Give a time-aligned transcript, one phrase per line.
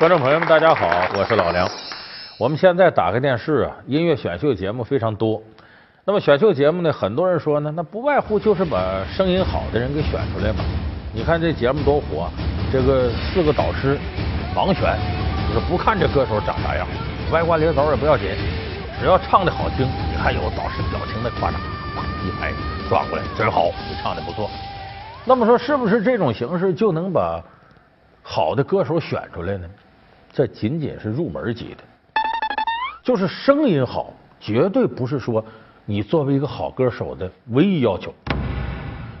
[0.00, 1.68] 观众朋友们，大家好，我是老梁。
[2.38, 5.42] 我们现在打开电视啊，音乐选秀节目非常多。
[6.06, 10.64] 那么选秀节目呢，很多人说呢，那不外乎就是把声音好的人给选出来嘛。
[11.12, 12.30] 你看这节目多火，
[12.72, 13.98] 这个四个导师
[14.56, 14.96] 盲选，
[15.52, 16.88] 就是不看这歌手长啥样，
[17.32, 18.30] 歪瓜裂枣也不要紧，
[18.98, 19.86] 只要唱的好听。
[20.10, 21.60] 你看有导师表情的夸张，
[22.24, 22.50] 一拍
[22.88, 24.48] 转过来，真好，你唱的不错。
[25.26, 27.38] 那么说，是不是这种形式就能把
[28.22, 29.68] 好的歌手选出来呢？
[30.32, 31.82] 这仅仅是入门级的，
[33.02, 35.44] 就是声音好，绝对不是说
[35.84, 38.14] 你作为一个好歌手的唯一要求。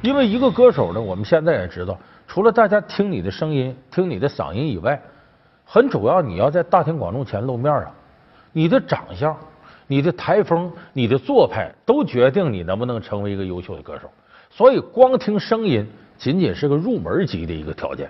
[0.02, 5.02] 因为一个歌手呢，我们现在也知道，除了大家听你的声音、听你的嗓音以外，
[5.64, 7.92] 很主要你要在大庭广众前露面啊，
[8.52, 9.36] 你的长相、
[9.88, 14.08] 你的台风、你的做派，都决定你能不能成为一个优秀的歌手。
[14.48, 15.84] 所以，光听声音
[16.16, 18.08] 仅仅是个入门级的一个条件。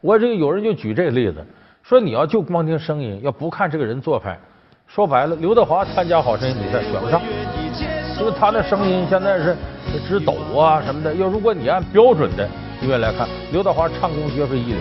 [0.00, 1.46] 我这个有人就举这个例子。
[1.82, 4.38] 说你要就光听声音，要不看这个人做派，
[4.86, 7.20] 说白了，刘德华参加好声音比赛选不上，
[8.18, 9.56] 因为他那声音现在是
[10.08, 11.14] 直抖啊什么的。
[11.14, 12.48] 要如果你按标准的
[12.80, 14.78] 音乐来看，刘德华唱功绝非一流。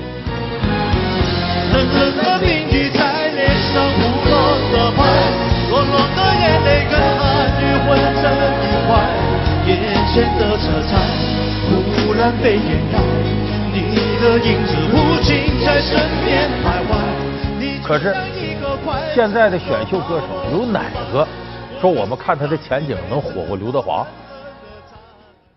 [9.68, 9.78] 眼
[10.12, 10.98] 前的色彩
[12.02, 12.98] 忽然被掩盖
[17.84, 18.16] 可是
[19.16, 21.28] 现在的选秀歌手有哪个
[21.82, 24.06] 说我们看他的前景能火过刘德华？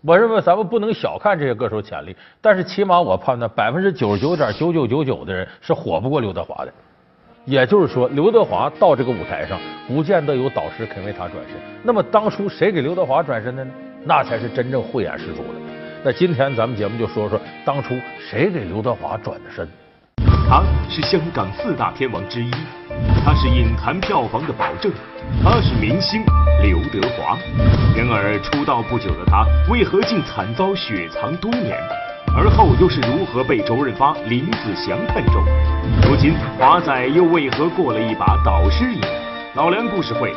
[0.01, 6.73] 我认为咱们不能小看这些歌手潜力，但是起码我判断百分之九十九点九九九九的人是火不过刘德华的。
[7.45, 11.55] 也就是说，刘德华到这个舞台上，不见得有导师肯为他转身。
[11.83, 13.71] 那么当初谁给刘德华转身的呢？
[14.05, 15.62] 那才是真正慧眼识珠的。
[16.05, 19.65] 那今天咱们节目就说说当初谁给刘德华转的身。
[20.49, 22.51] 他是香港四大天王之一，
[23.23, 24.91] 他是影坛票房的保证，
[25.41, 26.21] 他是明星
[26.61, 27.37] 刘德华。
[27.95, 31.77] 然而出道不久的他，为何竟惨遭雪藏多年？
[32.35, 35.41] 而后又是如何被周润发、林子祥看中？
[36.05, 38.99] 如今华仔又为何过了一把导师瘾？
[39.55, 40.33] 老梁故事会，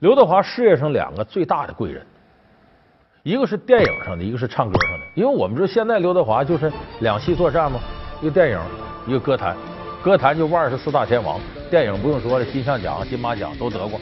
[0.00, 2.04] 刘德华事业上两个最大的贵人。
[3.22, 5.04] 一个是电影上的，一个是唱歌上的。
[5.14, 7.78] 因为我们知道现在刘德华就是两栖作战嘛，
[8.22, 8.58] 一个电影，
[9.06, 9.54] 一个歌坛。
[10.02, 11.38] 歌坛就万二十四大天王，
[11.70, 14.00] 电影不用说了，金像奖、金马奖都得过。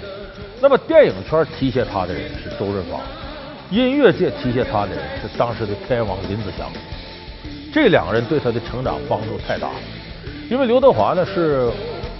[0.60, 3.00] 那么电影圈提携他的人是周润发，
[3.74, 6.70] 音乐界提携他的人是当时的天王林子祥。
[7.72, 9.74] 这两个人对他的成长帮助太大了。
[10.48, 11.68] 因为刘德华呢是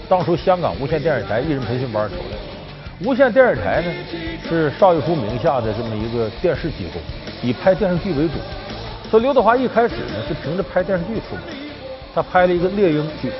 [0.09, 2.48] 当初香港无线电视台艺人培训班出来的。
[3.01, 3.89] 无线电视台呢
[4.47, 6.99] 是邵逸夫名下的这么一个电视机构，
[7.41, 8.33] 以拍电视剧为主。
[9.09, 11.45] 所以刘德华一开始呢是凭着拍电视剧出名，
[12.13, 13.31] 他拍了一个猎鹰剧，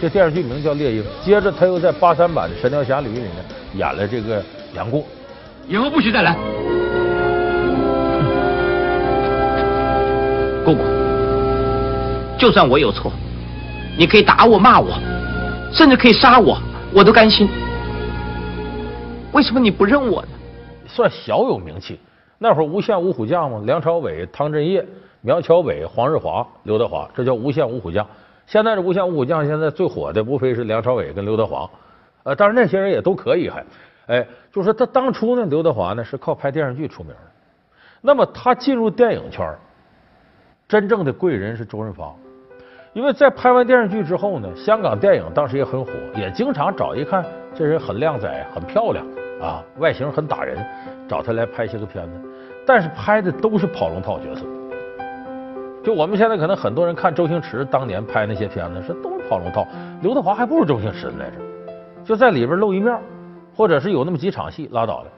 [0.00, 1.02] 这电视剧名叫《猎鹰》。
[1.24, 4.40] 接着他又在八三版的《神雕侠侣》里呢演了这个
[4.76, 5.04] 杨过。
[5.66, 6.36] 以后不许再来，
[10.64, 10.84] 姑姑，
[12.38, 13.12] 就算我有错，
[13.98, 14.96] 你可以打我、骂我，
[15.72, 16.56] 甚至可以杀我，
[16.92, 17.48] 我都甘心。
[19.32, 20.28] 为什么你不认我呢？
[20.86, 21.98] 算小有名气。
[22.38, 24.84] 那会儿无线五虎将嘛，梁朝伟、汤镇业、
[25.20, 28.06] 苗侨伟、黄日华、刘德华，这叫无线五虎将。
[28.46, 31.70] 现在这无线五虎将现在最火的无非是梁朝伟跟刘德华。
[32.24, 33.64] 呃，当然那些人也都可以还。
[34.08, 37.30] 哎，就是他当初呢，刘德华呢是靠拍电视剧出名的。
[38.00, 39.48] 那么他进入电影圈，
[40.68, 42.12] 真正的贵人是周润发，
[42.92, 49.06] 因为在拍完电视剧之后呢，香港电影当时也很火，也经常找一看这人很靓仔、很漂亮。
[49.42, 50.64] 啊，外形很打人，
[51.08, 52.20] 找他来拍些个片子，
[52.64, 54.46] 但是拍的都是跑龙套角色。
[55.82, 59.66] 就我们现在可能很多人看周星驰当年拍那些片子，是都是跑龙套。
[60.00, 61.36] 刘德华还不如周星驰来着，
[62.04, 62.96] 就在里边露一面，
[63.56, 65.10] 或者是有那么几场戏拉倒了。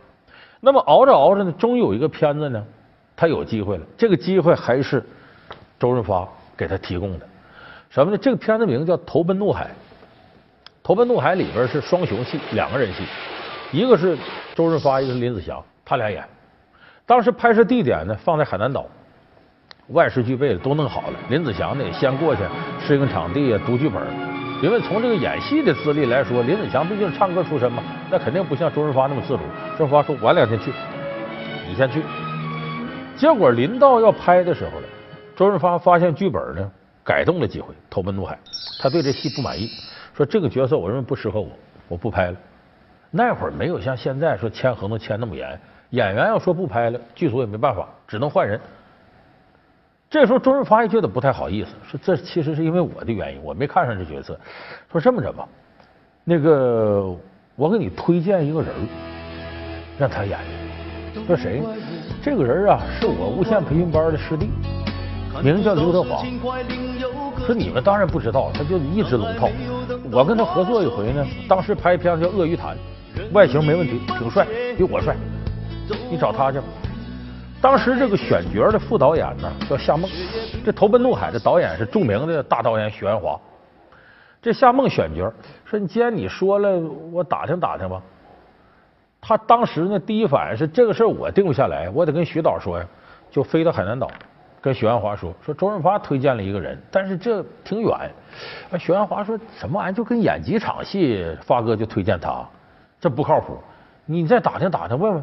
[0.58, 2.64] 那么熬着熬着呢，终于有一个片子呢，
[3.14, 3.84] 他有机会了。
[3.98, 5.04] 这个机会还是
[5.78, 7.26] 周润发给他提供的。
[7.90, 8.16] 什么呢？
[8.16, 9.64] 这个片子名叫《投奔怒海》。
[10.82, 13.04] 《投奔怒海》里边是双雄戏，两个人戏。
[13.74, 14.16] 一个是
[14.54, 16.24] 周润发，一个是林子祥，他俩演。
[17.04, 18.86] 当时拍摄地点呢放在海南岛，
[19.88, 21.18] 万事俱备了，都弄好了。
[21.28, 22.42] 林子祥呢也先过去
[22.78, 24.00] 适应场地啊，读剧本。
[24.62, 29.40] 因为从这个演戏的资历来说，林子祥毕竟唱歌出身嘛，那肯定不像周润发那么自如。
[29.76, 30.72] 周润发说：“晚两天去，
[31.68, 32.00] 你先去。”
[33.18, 34.86] 结果临到要拍的时候了，
[35.34, 36.70] 周润发发现剧本呢
[37.02, 38.38] 改动了几回，投奔怒海，
[38.80, 39.68] 他对这戏不满意，
[40.16, 41.48] 说这个角色我认为不适合我，
[41.88, 42.36] 我不拍了。
[43.16, 45.56] 那会儿没有像现在说签合同签那么严，
[45.90, 48.60] 演员要说不拍了，剧组也没办法，只能换人。
[50.10, 54.36] 这时候周润发也觉得不太好意思，说这其实是因为我的原因，我没看上这角色。
[54.90, 55.46] 说这么着吧，
[56.24, 57.16] 那个
[57.54, 58.70] 我给你推荐一个人
[59.96, 60.36] 让他演。
[61.24, 61.62] 说谁？
[62.20, 64.50] 这个人啊，是我无线培训班的师弟，
[65.40, 66.24] 名叫刘德华。
[67.46, 69.48] 说你们当然不知道，他就一直龙套。
[70.10, 72.76] 我跟他合作一回呢，当时拍片叫《鳄鱼潭》，
[73.32, 74.46] 外形没问题，挺帅，
[74.76, 75.14] 比我帅。
[76.10, 76.60] 你找他去。
[77.60, 80.10] 当时这个选角的副导演呢叫夏梦，
[80.64, 83.40] 这《投奔怒海》的导演是著名的大导演许鞍华。
[84.42, 85.32] 这夏梦选角
[85.64, 86.78] 说：“你既然你说了，
[87.10, 88.02] 我打听打听吧。”
[89.26, 92.86] 他当时呢，第一反应是这个事儿我定不下来，我得跟徐导说呀，
[93.30, 94.10] 就飞到海南岛，
[94.60, 98.10] 跟许鞍华说，说周润发推荐了一个人，但是这挺远。
[98.78, 102.46] 许鞍华说什么玩意儿，就跟演几场戏，发哥就推荐他，
[103.04, 103.58] 这不靠谱。
[104.06, 105.22] 你再打听打听，问问。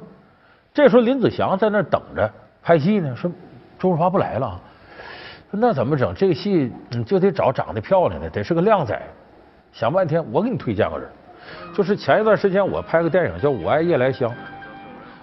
[0.71, 2.31] 这时候林子祥在那等着
[2.61, 3.31] 拍戏呢，说
[3.79, 4.61] 周润发不来了，
[5.49, 6.13] 那怎么整？
[6.13, 6.71] 这个戏
[7.03, 9.01] 就得找长得漂亮的，得是个靓仔。
[9.73, 11.09] 想半天，我给你推荐个人。
[11.73, 14.29] 就是前一段时间我拍个电影叫《我爱夜来香》，《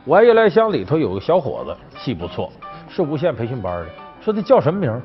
[0.05, 2.50] 我爱夜来香》里头有个小伙子，戏不错，
[2.88, 3.90] 是无线培训班的。
[4.20, 5.00] 说他叫什么名？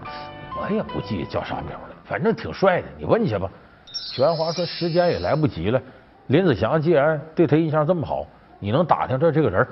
[0.59, 2.88] 我也不记得叫啥名了，反正挺帅的。
[2.97, 3.47] 你问去吧。
[3.91, 5.79] 许鞍华说时间也来不及了。
[6.27, 8.25] 林子祥既然对他印象这么好，
[8.59, 9.67] 你能打听着这个人，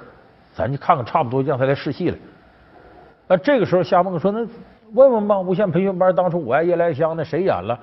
[0.53, 2.18] 咱就看看差不多，让他来试戏了。
[3.27, 4.45] 那这个时候夏梦说：“那
[4.94, 7.80] 问问吧，无线培训班当初《我爱夜来香》那谁演了？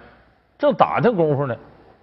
[0.59, 1.56] 正打听功夫呢。”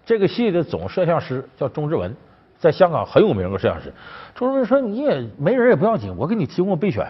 [0.03, 2.15] 这个戏的总摄像师叫钟志文，
[2.57, 3.91] 在香港很有名的摄像师。
[4.33, 7.07] 钟志文说：“你也没人也不要紧，我给你提供备选。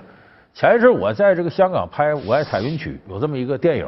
[0.54, 3.86] 前一阵我在这个香港拍《我爱彩云曲》，有这么一个电影。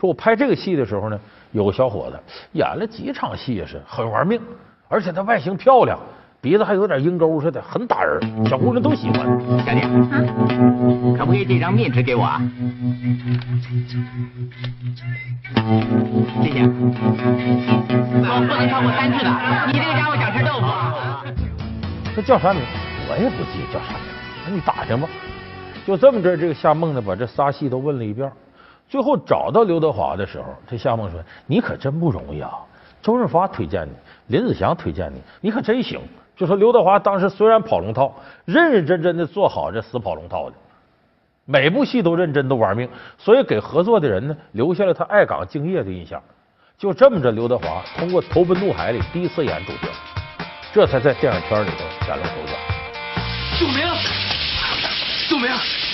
[0.00, 1.20] 说我拍这个戏的时候呢，
[1.52, 2.18] 有个小伙子
[2.52, 4.40] 演了几场戏也是很玩命，
[4.88, 5.98] 而且她外形漂亮。”
[6.40, 9.26] 鼻子还有点鹰钩似的，很打人，小姑娘都喜欢。
[9.66, 9.80] 小姐，
[11.18, 12.40] 可不可以这张面纸给我啊？
[16.40, 16.62] 谢谢。
[18.22, 19.28] 我不能超过三次的，
[19.66, 20.66] 你这个家伙想吃豆腐。
[22.14, 22.62] 这叫啥名？
[23.10, 24.06] 我也不记得叫啥名。
[24.46, 25.08] 那你打听吧。
[25.84, 28.30] 就这么着，这个夏梦呢，把这仨戏都问了一遍，
[28.88, 32.52] 最后找到刘德华的时候，这夏梦说：“你可真不容易啊！
[33.02, 33.92] 周润发推荐你，
[34.26, 36.00] 林子祥推荐你，你可真行。”
[36.36, 38.14] 就说刘德华当时虽然跑龙套，
[38.44, 40.56] 认认真真的做好这死跑龙套的，
[41.44, 46.22] 每部戏都认真都玩命，所以给合作的人呢留下了他爱岗敬业的印象。
[46.78, 49.88] 就这么着，刘德华通过《投奔怒海》里第一次演主角，
[50.72, 52.52] 这才在电影圈里头崭露头角。
[53.58, 53.84] 祖明，
[55.28, 55.50] 祖明，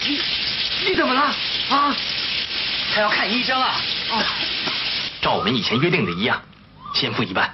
[0.06, 1.96] 你你怎么了啊？
[2.94, 3.68] 他要看医生啊！
[4.12, 4.20] 啊，
[5.22, 6.38] 照我们以前约定的一样，
[6.94, 7.50] 先付一半。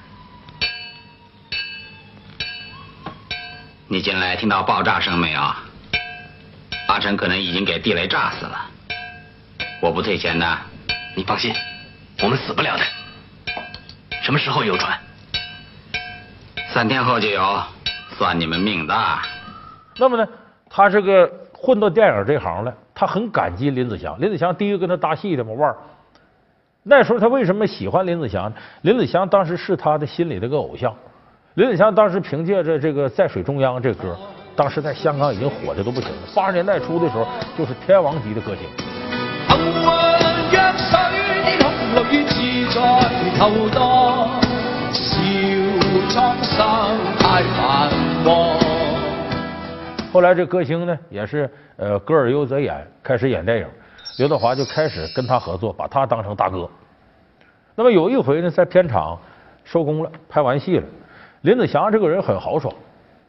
[3.88, 5.40] 你进来听到爆炸声没有？
[6.86, 8.66] 阿成可能已经给地雷炸死了。
[9.80, 10.58] 我不退钱的，
[11.16, 11.54] 你放心，
[12.22, 12.84] 我们死不了的。
[14.22, 14.98] 什么时候有船？
[16.72, 17.62] 三天后就有，
[18.18, 19.22] 算你们命大。
[19.96, 20.28] 那么呢，
[20.68, 24.20] 他这个混到电影这行了，他很感激林子祥。
[24.20, 25.76] 林子祥第一个跟他搭戏的嘛腕儿。
[26.90, 28.52] 那时候他为什么喜欢林子祥？
[28.80, 30.92] 林子祥当时是他的心里的个偶像。
[31.54, 34.16] 林子祥当时凭借着这个《在水中央》这歌，
[34.56, 36.16] 当时在香港已经火的都不行了。
[36.34, 37.24] 八十年代初的时候，
[37.56, 38.66] 就是天王级的歌星。
[50.12, 53.66] 后来这歌星呢，也是呃歌而优则演，开始演电影。
[54.18, 56.68] 刘德华就开始跟他合作，把他当成大哥。
[57.80, 59.18] 那么有一回呢，在片场
[59.64, 60.86] 收工了，拍完戏了。
[61.40, 62.70] 林子祥这个人很豪爽，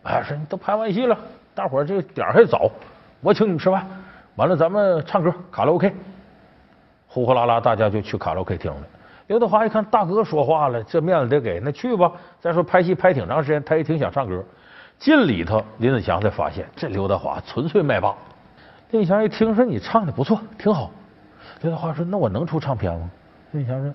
[0.03, 1.17] 哎，说你都拍完戏了，
[1.55, 2.69] 大伙儿这点还早，
[3.21, 3.87] 我请你们吃饭，
[4.35, 5.93] 完了咱们唱歌卡拉 OK，
[7.07, 8.81] 呼呼啦啦大家就去卡拉 OK 厅了。
[9.27, 12.11] 刘德华一看大哥说话了，这面子得给，那去吧。
[12.41, 14.43] 再说拍戏拍挺长时间，他也挺想唱歌。
[14.99, 18.13] 进里头，林子祥才发现这刘德华纯粹麦霸。
[18.89, 20.91] 林子祥一听说你唱的不错，挺好。
[21.61, 23.09] 刘德华说：“那我能出唱片吗？”
[23.51, 23.93] 林子祥说：“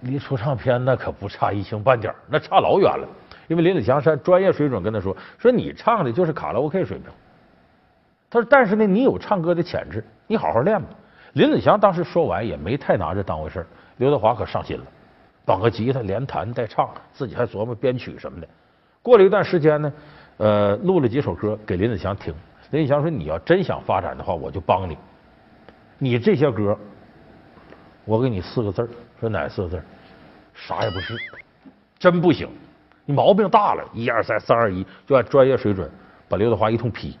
[0.00, 3.08] 离出唱片那可不差一星半点那差老远了。”
[3.48, 7.06] 因为林子祥是按专业水准跟他说，说你唱的就是卡拉 OK 水平。
[8.28, 10.88] 他说，但是呢，你有唱歌的潜质，你好好练吧。
[11.32, 13.64] 林子祥当时说完也没太拿这当回事
[13.96, 14.84] 刘德华可上心了，
[15.46, 18.46] 绑个吉他连弹带唱，自己还琢磨编曲什么的。
[19.02, 19.92] 过了一段时间呢，
[20.36, 22.34] 呃，录了几首歌给林子祥听。
[22.70, 24.98] 林子祥说，你要真想发展的话，我就帮你。
[25.96, 26.78] 你这些歌，
[28.08, 28.88] 我给你四个字
[29.20, 29.82] 说哪四个字
[30.54, 31.14] 啥也不是，
[31.98, 32.48] 真不行。
[33.04, 35.90] 你毛病大了，一二三，三二一，就按专业水准
[36.26, 37.18] 把刘德华一通批。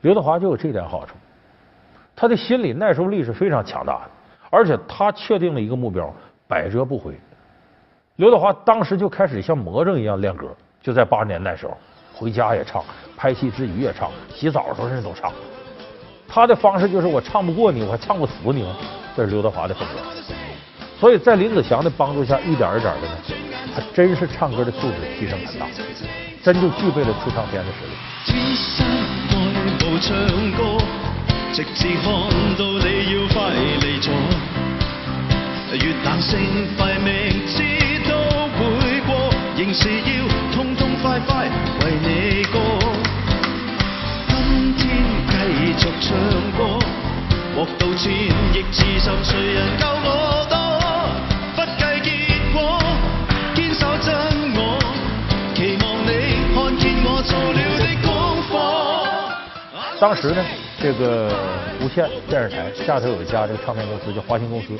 [0.00, 1.14] 刘德华就有这点好处，
[2.16, 4.10] 他的心理耐受力是非常强大的。
[4.50, 6.12] 而且他确定了一个目标，
[6.48, 7.16] 百折不回。
[8.16, 10.48] 刘德华当时就开始像魔怔一样练歌，
[10.82, 11.76] 就在八十年代时候，
[12.12, 12.84] 回家也唱，
[13.16, 15.32] 拍戏之余也唱，洗澡的时候人都唱。
[16.28, 18.76] 他的方式就是我唱不过你，我还唱不死你吗？
[19.16, 20.00] 这是刘德华的风格。
[20.98, 23.16] 所以在林子祥的帮助下，一点一点的呢，
[23.74, 25.66] 他真是唱歌的素质提升很大，
[26.42, 27.92] 真就具备了出唱片的实力。
[28.24, 28.86] 天生
[29.80, 30.16] 爱唱
[30.52, 30.78] 歌，
[31.52, 32.10] 直至看
[32.56, 33.52] 到你要快
[33.82, 34.12] 离座，
[35.72, 36.40] 越冷声
[36.76, 37.62] 快明知
[38.08, 38.12] 都
[38.56, 40.33] 会过，仍是要
[60.04, 60.44] 当时呢，
[60.78, 61.32] 这个
[61.80, 64.76] 无线电视台下头有一家这个唱片公司叫华星公司，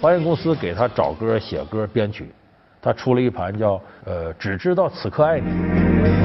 [0.00, 2.30] 华星公司给他找歌、写歌、编曲，
[2.80, 3.72] 他出了一盘叫
[4.04, 5.50] 呃只知道此刻爱你。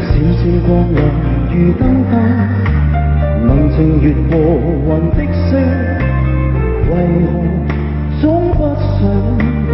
[0.05, 1.03] 闪闪光亮
[1.49, 1.81] 如燈
[2.11, 2.13] 燈，
[3.41, 4.37] 能情越和
[4.85, 5.57] 雲的星，
[6.91, 6.93] 為
[7.25, 7.41] 何
[8.21, 9.01] 總不想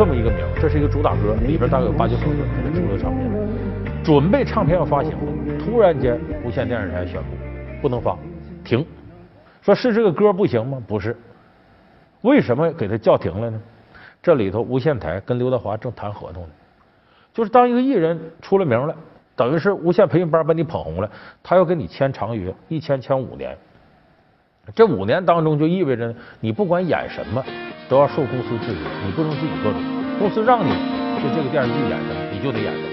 [0.00, 3.30] 这么一个名，这是一个主打歌，里边大概有八九首歌，给他出了唱片。
[4.02, 7.36] 准备唱片要发行了，突然间无线电视台宣布
[7.82, 8.16] 不能发，
[8.64, 8.82] 停。
[9.60, 10.82] 说是这个歌不行吗？
[10.88, 11.14] 不是。
[12.22, 13.60] 为什么给他叫停了呢？
[14.22, 16.48] 这里头无线台跟刘德华正谈合同呢，
[17.34, 18.96] 就是当一个艺人出了名了，
[19.36, 21.10] 等于是无线培训班把你捧红了，
[21.42, 23.54] 他要跟你签长约，一签签五年。
[24.74, 27.44] 这五年当中就意味着你不管演什么
[27.88, 29.78] 都要受公司制约，你不能自己做主。
[30.18, 30.70] 公司让你
[31.22, 32.88] 就这个电视剧演什么，你就得演什么；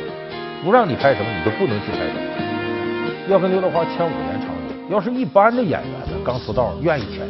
[0.64, 2.22] 不让你拍什么，你就不能去拍什么。
[3.30, 4.50] 要跟刘德华签五年长
[4.88, 7.28] 约，要是一般的演员呢，刚出道愿意签，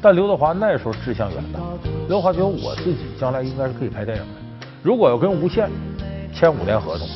[0.00, 1.58] 但刘德华那时候志向远大，
[2.08, 4.66] 刘德华觉得我自己将来应该是可以拍电影的。
[4.82, 5.68] 如果要跟无线
[6.32, 7.08] 签五年合同，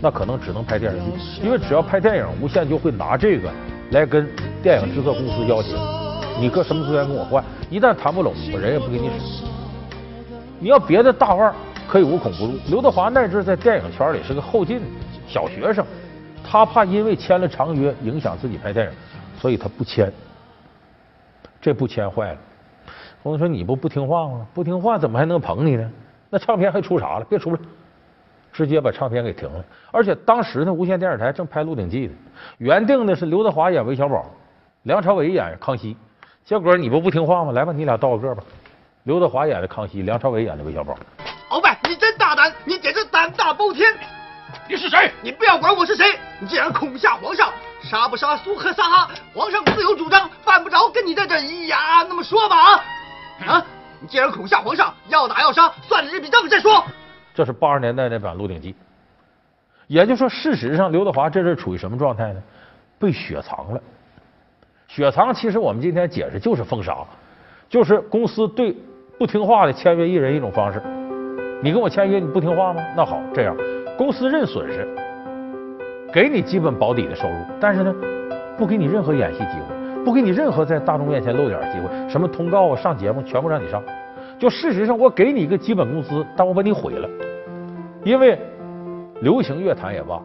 [0.00, 1.04] 那可能只能拍电视剧，
[1.42, 3.50] 因为只要拍电影，无线就会拿这个
[3.92, 4.28] 来跟
[4.62, 6.01] 电影制作公司要挟。
[6.40, 7.42] 你搁什么资源跟我换？
[7.70, 9.44] 一旦谈不拢，我人也不给你使。
[10.58, 11.54] 你要别的大腕儿
[11.88, 14.80] 可以无孔不入，刘德华那阵在电影圈里是个后进
[15.26, 15.84] 小学生，
[16.44, 18.92] 他怕因为签了长约影响自己拍电影，
[19.38, 20.12] 所以他不签。
[21.60, 22.38] 这不签坏了。
[23.22, 24.46] 我说你不不听话吗？
[24.52, 25.88] 不听话怎么还能捧你呢？
[26.28, 27.24] 那唱片还出啥了？
[27.28, 27.58] 别出了，
[28.52, 29.64] 直接把唱片给停了。
[29.90, 32.16] 而且当时呢，无线电视台正拍《鹿鼎记》呢，
[32.58, 34.26] 原定的是刘德华演韦小宝，
[34.82, 35.96] 梁朝伟演康熙。
[36.44, 37.52] 结果你不不听话吗？
[37.52, 38.42] 来吧，你俩道个个吧。
[39.04, 40.96] 刘德华演的康熙，梁朝伟演的韦小宝。
[41.50, 43.92] 鳌拜，你真大胆，你简直胆大包天！
[44.68, 45.10] 你是谁？
[45.22, 52.84] 你不要管我是谁，你竟然恐吓皇上，杀不杀苏克萨哈，皇上自有主张，犯不着跟你在这咿呀那么说吧啊！
[53.46, 53.66] 啊，
[54.00, 56.84] 你既然恐吓皇上，要打要杀，算了这笔账再说。
[57.34, 58.72] 这是八十年代那版《鹿鼎记》，
[59.86, 62.42] 也就是说，事实上刘德华这是处于什么状态呢？
[62.98, 63.80] 被雪藏了。
[64.94, 66.94] 雪藏其实我们今天解释就是封杀，
[67.66, 68.76] 就是公司对
[69.18, 70.82] 不听话的签约艺人一种方式。
[71.62, 72.82] 你跟我签约，你不听话吗？
[72.94, 73.56] 那好，这样
[73.96, 74.86] 公司认损失，
[76.12, 77.94] 给你基本保底的收入，但是呢，
[78.58, 83.82] 不给你任何演戏机会，不给你任何在大众面前露脸机会，什么通告啊、上节目全部让你上。
[84.38, 87.08] 就事实上，我给你一个基本工资，但我把你毁了。
[88.04, 88.38] 因为
[89.22, 90.20] 流行乐坛也罢，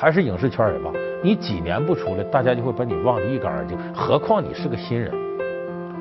[0.00, 0.90] 还是影视圈也罢，
[1.22, 3.76] 你几年不出来，大家就会把你忘得一干二净。
[3.94, 5.12] 何况你是个新人，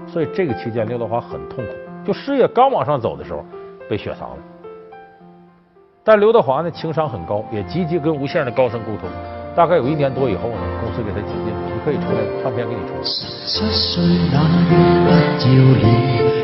[0.08, 1.72] 所以这个期间刘德华很痛苦。
[2.08, 3.44] 就事业刚往上走的时候，
[3.90, 4.38] 被雪藏了。
[6.02, 9.10] 但刘德华呢，情商很高，也积极跟无线的高层沟通。
[9.54, 12.94] 大概有一年多以后呢，公司给他解禁，你可以出来，唱片给你出。
[13.04, 14.02] 七岁
[14.32, 14.40] 那
[14.70, 15.84] 年不要臉，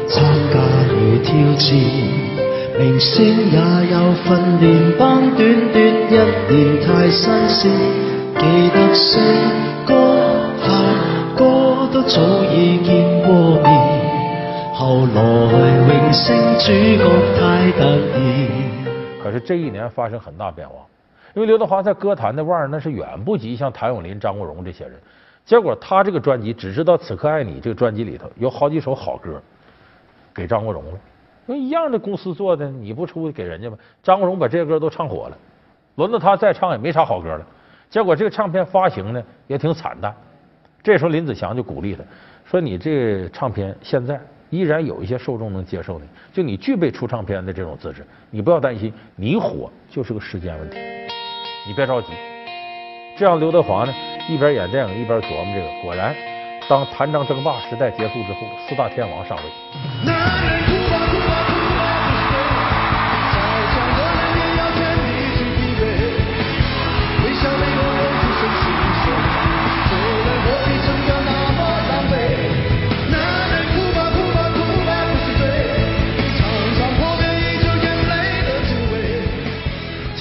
[0.10, 0.20] 參
[0.52, 0.92] 加了
[1.24, 1.72] 挑战，
[2.78, 3.58] 明星也
[3.90, 7.72] 有訓練班，短短一年太新鲜。
[8.38, 9.24] 记得星
[9.86, 9.94] 歌
[10.60, 10.68] 校
[11.38, 12.20] 歌都早
[12.52, 13.66] 已见过面，
[14.74, 15.22] 後來
[15.88, 16.66] 榮升主
[16.98, 17.08] 角
[17.40, 17.80] 太突
[18.12, 19.24] 然。
[19.24, 20.76] 可是这一年发生很大变化，
[21.34, 24.96] 因为刘德华在歌坛的腕儿那是远不及像谭咏麟、张国荣这些人。
[25.46, 29.42] 结果他这个专辑《只知道此刻爱你》这个专辑里头有好几首好歌，
[30.34, 31.00] 给张国荣了。
[31.46, 33.78] 那一样的公司做的，你不出给人家嗎？
[34.02, 35.38] 張國榮把这些歌都唱火了，
[35.96, 37.46] 轮到他再唱也没啥好歌了。
[37.90, 40.14] 结果这个唱片发行呢也挺惨淡。
[40.84, 42.04] 这时候林子祥就鼓励他，
[42.44, 46.06] 说：“你这唱片现在依然有一些受众能接受你。
[46.34, 50.78] 就你具备出唱片的这种资质，你不要担心，你火就是个时间问题，
[51.68, 52.08] 你别着急。
[53.18, 53.94] 这样，刘德华呢
[54.30, 56.16] 一边演电影一边琢磨这个，果然，
[56.70, 60.65] 当谭张争霸时代结束之后，四大天王上位。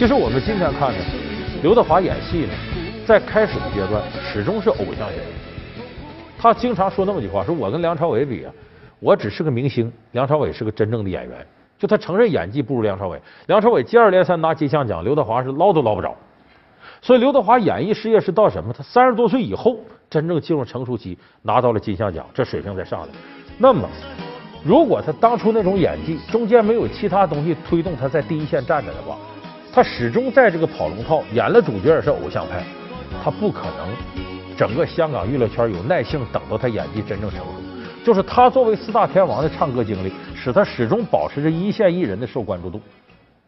[0.05, 0.99] 其实我们今天看呢，
[1.63, 2.53] 刘德华演戏呢，
[3.07, 5.27] 在开始的阶段始终是偶像演员。
[6.39, 8.53] 他经常说那么句话：“说我跟梁朝伟比啊，
[9.01, 11.47] 我只是个明星，梁朝伟是个真正的演员。”
[11.81, 16.15] 就他承认演技不如梁朝伟，梁朝伟接二连三拿金像奖，刘德华是捞都捞不着。
[17.01, 18.75] 所以刘德华演艺事业是到什么？
[18.77, 19.81] 他三十多岁以后
[20.11, 23.09] 真正进入成熟期，拿到了金像奖，这水平才上来。
[23.57, 23.89] 那么，
[24.63, 29.17] 如果他当初那种演技中间没有其他东西推动他在第一线站着的话，
[29.75, 32.63] 他始终在这个跑龙套，演了主角也是偶像派，
[33.25, 33.89] 他不可能
[34.57, 37.47] 整个香港娱乐圈有耐性等到他演技真正成熟。
[38.05, 42.81] 就是他作为四大天王的唱歌经历，使他始终保持着一线艺人的受关注度，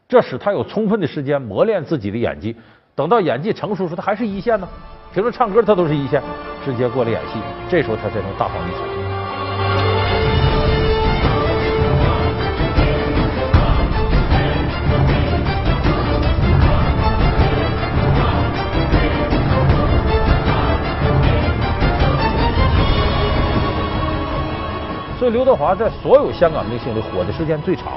[0.08, 2.56] 这使他有充分的时间磨练自己的演技。
[2.96, 4.68] 等到演技成熟时，他还是一线呢。
[5.14, 6.20] 平时唱歌他都是一线，
[6.64, 8.95] 直接过来演戏，这时候他才能大放异彩。
[25.26, 27.94] 所以刘德华在所有香港明星里火的时间最长。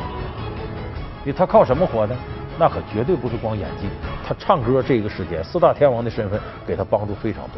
[1.23, 2.15] 你他靠什么火呢？
[2.57, 3.87] 那可绝对不是光演技，
[4.27, 7.53] 他唱歌这个时间，四大天王的身份给他帮助非常多。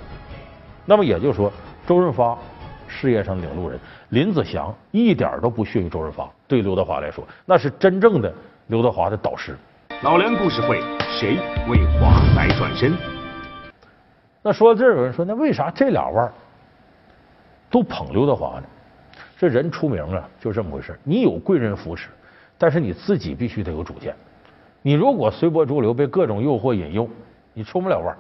[0.84, 1.50] 那么也就是说，
[1.88, 2.38] 周润发
[2.86, 6.30] 事业上领路人，林子祥一点都不逊于周润发。
[6.50, 8.30] 对刘德华来说，那是真正的
[8.68, 9.56] 刘德华的导师。
[10.02, 11.38] 老梁故事会，谁
[11.70, 12.94] 为华仔转身？
[14.42, 16.34] 那说到这儿，有人说，那为啥这俩腕儿
[17.70, 18.64] 都捧刘德华呢？
[19.42, 20.96] 这人出名啊，就这么回事。
[21.04, 22.10] 你有贵人扶持，
[22.60, 24.14] 但是你自己必须得有主见。
[24.84, 27.10] 你如果随波逐流，被各种诱惑引诱，
[27.56, 28.16] 你出不了腕。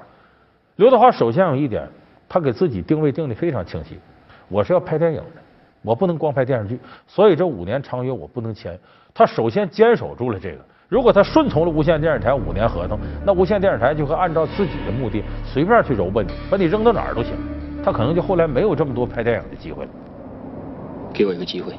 [0.77, 1.87] 刘德华首先有一点，
[2.27, 3.99] 他给自己定位定的非常清晰，
[4.47, 5.41] 我是要拍电影的，
[5.83, 8.75] 我不能光拍电视剧，所以这五年长约我不能签。
[9.13, 10.57] 他首先坚守住了这个。
[10.89, 17.35] 如果他顺从了无线电视台五年合同，那无线电视台就会按照自己的目的随便去揉吧你，把你扔到哪儿都行。
[17.83, 19.91] 他可能就后来没有这么多拍电影的机会了。
[21.13, 21.73] 给我一个机会。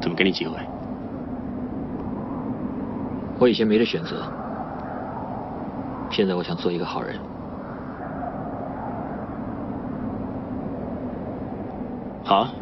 [0.00, 0.56] 怎么给你机会？
[3.38, 4.22] 我以前没得选择，
[6.10, 7.14] 现在我想做一个好人。
[12.24, 12.52] 好啊，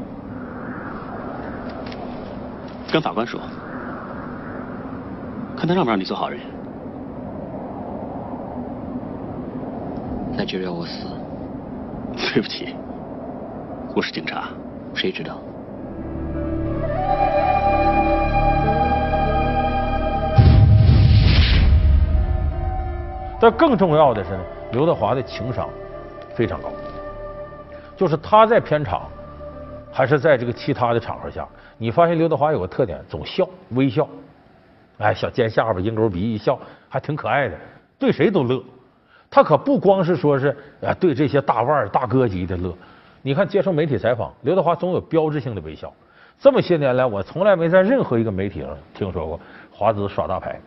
[2.93, 3.40] 跟法官说，
[5.57, 6.40] 看他让不让你做好人。
[10.37, 11.07] 那就让我死。
[12.35, 12.75] 对不起，
[13.97, 14.49] 我是警察。
[14.93, 15.39] 谁知道？
[23.41, 24.31] 但更重要的是，
[24.73, 25.69] 刘德华的情商
[26.35, 26.73] 非常高，
[27.97, 29.03] 就是他在片场
[29.93, 31.47] 还是在这个其他的场合下，
[31.79, 34.09] 你发现刘德华有个特点，总笑微笑，
[34.99, 37.57] 哎，小尖下巴、鹰钩鼻一笑，还挺可爱的，
[37.99, 38.61] 对谁都乐。
[39.31, 42.75] 他可不光是说是啊，对这些大腕、大哥级的乐。
[43.27, 45.91] 你看接受媒体采访，刘德华总有标志性的微笑。
[46.39, 49.41] 这么些年来，我从来没在任何一个媒体上听说过
[49.73, 50.61] 华子耍大牌。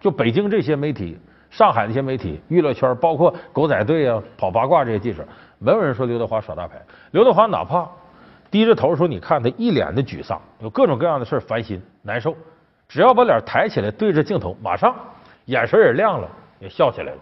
[0.00, 1.18] 就北京这些媒体。
[1.50, 5.24] 上海那些媒体、娱乐圈，包括狗仔队啊、跑八卦这些记者，
[5.60, 6.82] 没有人说刘德华耍大牌。
[7.12, 7.88] 刘德华哪怕
[8.50, 12.34] 低着头说，你看他一脸的沮丧，有各种各样的事烦心难受，
[12.88, 14.96] 只要把脸抬起来对着镜头，马上
[15.44, 17.18] 眼神也亮了，也笑起来了。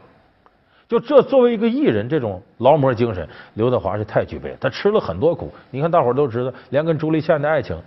[0.93, 4.55] 就这作为一个艺人，这种劳模精神，刘德华是太具备。
[4.61, 7.81] 他吃了很多苦，你看大伙儿都知道，连跟朱丽倩的爱情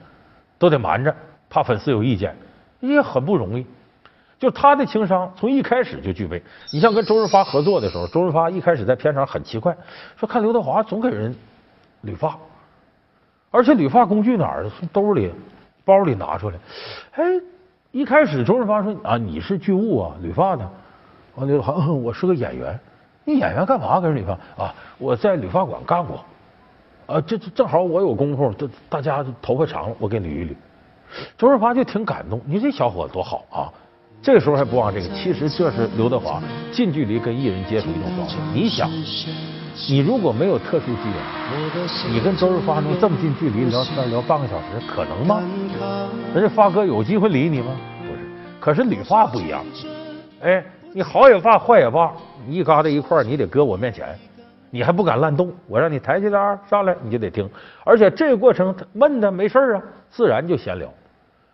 [0.58, 1.16] 都得瞒着，
[1.48, 2.36] 怕粉丝有意见，
[2.80, 3.64] 也很不容易。
[4.40, 6.42] 就他的情商从一开始就具备。
[6.72, 9.78] 你像跟周润发合作的时候，周润发一开始在片场很奇怪，
[10.18, 11.36] 说看刘德华总给人
[12.02, 12.36] 理发，
[13.52, 15.32] 而且理发工具哪儿从兜里、
[15.84, 16.58] 包里拿出来。
[17.12, 17.24] 哎，
[17.92, 20.68] 一开始周润发说啊，你是剧务啊，理发的。
[21.36, 22.80] 完刘德华，我是个演员。
[23.26, 24.32] 你演员干嘛给人理发
[24.64, 24.74] 啊？
[24.98, 26.24] 我在理发馆干过。
[27.08, 30.56] 啊，这这正好我有功夫，这大家头发长了，我给捋一捋。
[31.38, 33.70] 周润发就挺感动，你这小伙子多好啊！
[34.24, 38.38] 这个时候还不忘这个，其实这是刘德华近距离跟艺人接触一种方式。
[38.52, 38.90] 你想，
[39.88, 45.44] 你如果没有特殊机缘，你跟周润发能这么近距离聊天聊半个小时，可能吗？
[46.34, 47.76] 人家发哥有机会理你吗？
[48.08, 48.20] 不是。
[48.60, 49.64] 可是理发不一样，
[50.42, 52.14] 哎，你好也罢，坏也罢，
[52.48, 54.18] 你一疙瘩一块，你得搁我面前，
[54.70, 57.50] 你还不敢乱动，我让你抬起来上来，你就得听。
[57.84, 60.90] 而且这个过程他闷他没事啊，自然就闲聊。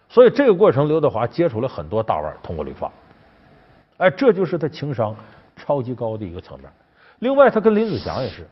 [0.08, 2.92] 所以这个过程，刘德华接触了很多大腕，通过理发。
[3.98, 5.16] 哎，这就是他情商
[5.56, 6.70] 超级高的一个层面。
[7.18, 8.46] 另外，他跟林子祥也是，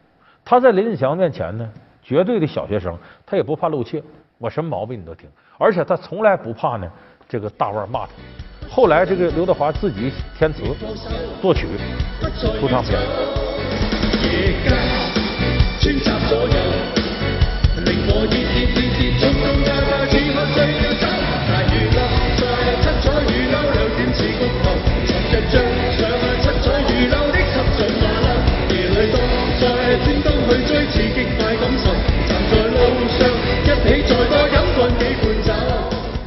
[0.43, 1.69] 他在林子祥面前呢，
[2.01, 2.97] 绝对的小学生，
[3.27, 4.01] 他也不怕露怯，
[4.39, 6.91] 我什么毛病你都听，而且他从来不怕呢
[7.27, 8.13] 这个大腕骂他。
[8.71, 10.61] 后来这个刘德华自己填词、
[11.41, 11.67] 作曲、
[12.59, 12.97] 出唱片。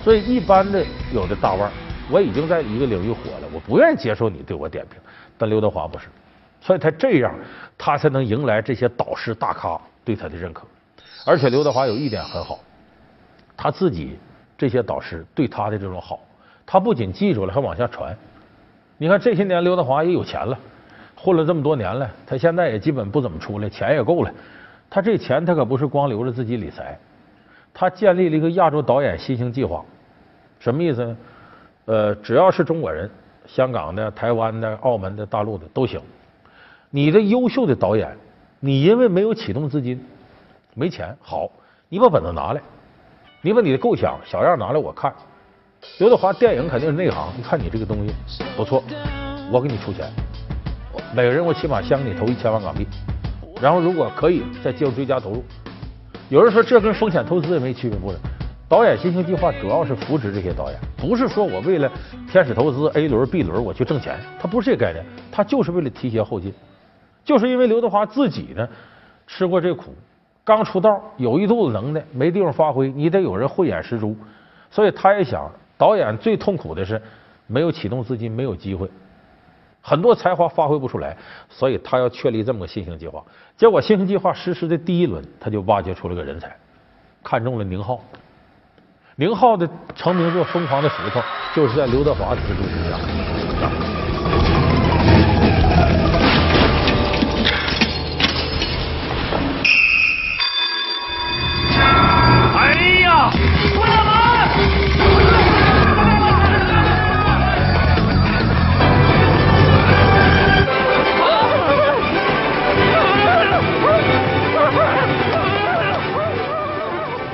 [0.04, 1.70] 所以，一般的有的大腕，
[2.10, 4.98] 我已经在一个领域火了，我不愿意接受你对我点评。
[5.38, 6.08] 但刘德华不是，
[6.60, 7.34] 所以他这样，
[7.78, 10.66] 他才能迎来这些导师大咖对他的认可。
[11.24, 12.58] 而且刘德华有一点很好，
[13.56, 14.18] 他自己
[14.58, 16.20] 这些导师对他的这种好，
[16.66, 18.16] 他不仅记住了，还往下传。
[18.98, 20.58] 你看这些年刘德华也有钱了，
[21.16, 24.32] 混了这么多年了，他现在也基本不怎么出来，钱也够了。
[24.90, 26.98] 他这钱他可不是光留着自己理财，
[27.72, 29.84] 他建立了一个亚洲导演新兴计划。
[30.60, 31.16] 什么意思呢？
[31.84, 33.10] 呃，只要是中国人，
[33.46, 36.00] 香港的、台湾的、澳门的、大陆的都行。
[36.90, 38.16] 你的优秀的导演，
[38.60, 40.04] 你因为没有启动资金，
[40.74, 41.50] 没钱，好，
[41.88, 42.60] 你把本子拿来，
[43.40, 45.12] 你把你的构想小样拿来我看。
[45.98, 48.14] 刘德华电影肯定是内行，一看你这个东西
[48.56, 48.84] 不错，
[49.50, 50.08] 我给你出钱，
[51.12, 52.86] 每个人我起码先给你投一千万港币，
[53.60, 55.42] 然后如果可以再介入追加投入。
[56.28, 58.18] 有人说这跟风险投资也没区别，不是？
[58.68, 61.90] 导演新兴计划主要是扶持这些导演，不是说我为了
[62.30, 66.54] 天使投资 A 轮 B 轮我去挣钱，他不是这概念，他就是为了提携后进。
[67.24, 68.68] 就是因为刘德华自己呢
[69.26, 69.92] 吃过这苦，
[70.44, 74.16] 刚出道有一肚子能耐，没地方发挥，你得有人慧眼识珠，
[74.70, 77.02] 所以他也想，导演最痛苦的是
[77.48, 78.88] 没有启动资金，没有机会，
[79.80, 81.16] 很多才华发挥不出来，
[81.48, 83.20] 所以他要确立这么个新型计划。
[83.56, 86.56] 结果新型计划实施的第一轮，他就挖掘出了个人才，
[87.24, 88.00] 看中了宁浩。
[89.22, 91.20] 宁浩的成名作《疯狂的石头》
[91.54, 92.98] 就是在刘德华的资助之下。
[102.58, 103.30] 哎呀！
[103.76, 104.10] 关上门！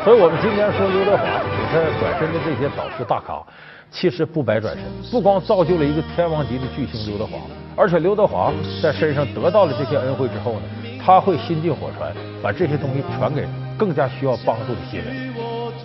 [0.05, 1.25] 所以我们今天说刘德华，
[1.71, 3.43] 他转身的这些导师大咖，
[3.91, 7.39] 其实不白转身，不光造就了一个天王级的巨星刘德华，
[7.77, 8.53] 而且刘德华
[8.83, 10.63] 在身上得到了这些恩惠之后呢，
[11.05, 15.28] 他会心进火传，把这些东西传给更加需要帮助的新人。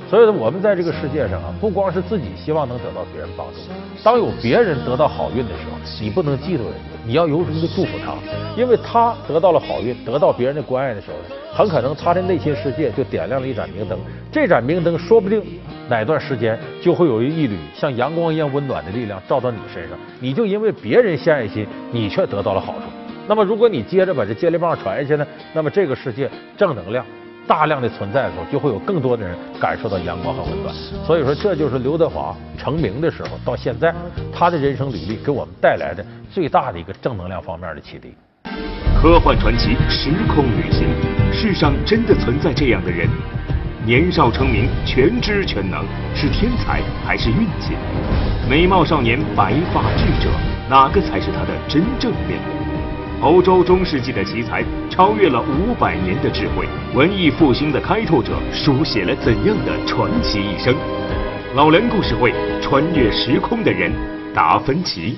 [0.09, 3.53] 所以呢，我们在这个世界上啊，不光是自己希望能得到别人帮助，
[4.03, 8.13] 当有别人得到好运的时候，你不能嫉妒人家，你要由衷的祝福他，
[8.55, 11.17] 因为他得到了好运，得到别人的关爱的时候，
[11.51, 13.97] 很可能他的内心世界就点亮了一盏明灯，
[14.31, 15.41] 这盏明灯说不定
[15.89, 22.81] 哪段时间就会有一缕像阳光一样温暖的力量照到你身上，你就因为别人献爱心，你却得到了好处。
[23.25, 27.03] 那么，如果你接着把这接力棒传下去呢，那么这个世界正能量。
[27.47, 30.73] 大量的存在的时候，就会有更多的人感受到阳光和温暖。
[31.05, 33.93] 所以说，这就是刘德华成名的时候到现在
[34.31, 38.13] 他的人生履历给我们带来的最大的一个正能量方面的启迪。
[39.01, 40.87] 科幻传奇，时空旅行，
[41.33, 43.07] 世上真的存在这样的人？
[43.85, 45.83] 年少成名，全知全能，
[46.15, 47.75] 是天才还是运气？
[48.49, 50.29] 美貌少年，白发智者，
[50.69, 52.62] 哪个才是他的真正面目？
[53.23, 60.75] 欧洲中世纪的奇才，超越了五百年的智慧；文艺复兴的开拓者，书写了怎样的传奇一生？
[61.55, 63.93] 老梁故事会，穿越时空的人，
[64.33, 65.17] 达芬奇。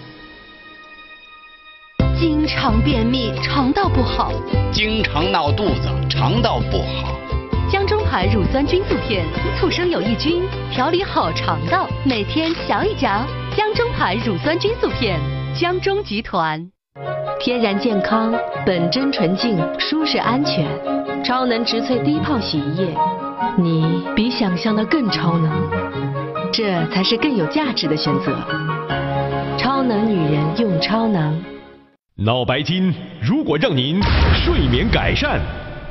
[2.20, 4.32] 经常便秘，肠道不好；
[4.72, 7.20] 经常闹肚子，肠道不好。
[7.72, 9.26] 江中牌乳酸菌素片，
[9.60, 13.26] 促生有益菌，调理好肠道，每天嚼一嚼。
[13.58, 15.20] 江中牌乳酸菌素片，
[15.60, 16.75] 江中集团。
[17.39, 18.34] 天然健康，
[18.65, 20.65] 本真纯净，舒适安全。
[21.23, 22.88] 超能植萃低泡洗衣液，
[23.58, 25.51] 你比想象的更超能，
[26.53, 28.34] 这才是更有价值的选择。
[29.58, 31.43] 超能女人用超能。
[32.15, 34.01] 脑白金如果让您
[34.34, 35.39] 睡眠改善，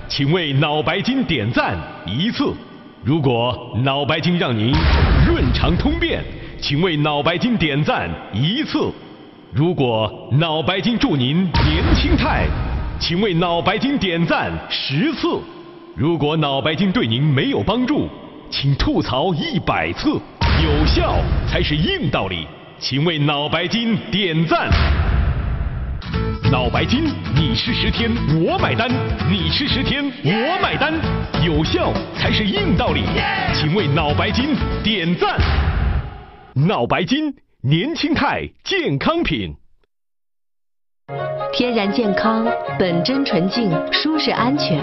[0.08, 2.54] 请为脑白金点赞一次；
[3.04, 4.72] 如果脑白金让您
[5.26, 6.24] 润肠通便，
[6.60, 8.90] 请为脑白金点赞一次；
[9.54, 12.44] 如果脑白金助您年轻态，
[12.98, 15.40] 请为脑白金点赞十次；
[15.94, 18.08] 如果脑白金对您没有帮助，
[18.50, 20.20] 请吐槽一百次。
[20.60, 22.48] 有效才是硬道理，
[22.80, 24.68] 请为脑白金点赞。
[26.50, 27.04] 脑白金，
[27.36, 28.10] 你吃十天
[28.44, 28.90] 我买单，
[29.30, 30.92] 你吃十天我买单，
[31.44, 33.04] 有效才是硬道理，
[33.52, 35.38] 请为脑白金点赞。
[36.54, 37.32] 脑白金，
[37.66, 39.56] 年轻态健康品，
[41.50, 42.46] 天然健康，
[42.78, 44.78] 本真纯净，舒适安全，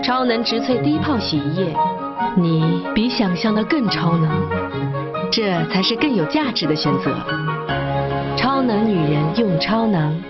[0.00, 1.76] 超能植萃低泡洗衣液，
[2.36, 4.30] 你比想象的更超能，
[5.32, 7.12] 这才是更有价值的选择。
[8.36, 10.22] 超能女人用超能。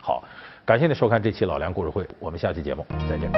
[0.00, 0.22] 好，
[0.64, 3.28] 感谢您收看这期老梁故事会，我们下期节目再见。